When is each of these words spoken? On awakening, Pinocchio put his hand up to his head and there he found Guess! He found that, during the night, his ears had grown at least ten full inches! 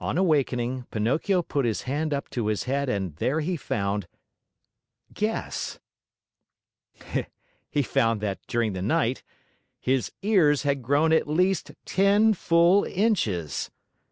On 0.00 0.18
awakening, 0.18 0.86
Pinocchio 0.90 1.40
put 1.40 1.64
his 1.64 1.82
hand 1.82 2.12
up 2.12 2.28
to 2.30 2.48
his 2.48 2.64
head 2.64 2.88
and 2.88 3.14
there 3.18 3.38
he 3.38 3.56
found 3.56 4.08
Guess! 5.14 5.78
He 7.70 7.82
found 7.82 8.20
that, 8.20 8.40
during 8.48 8.72
the 8.72 8.82
night, 8.82 9.22
his 9.78 10.10
ears 10.20 10.64
had 10.64 10.82
grown 10.82 11.12
at 11.12 11.28
least 11.28 11.70
ten 11.84 12.34
full 12.34 12.82
inches! 12.86 13.70